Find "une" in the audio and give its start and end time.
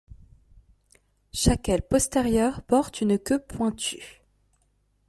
3.01-3.19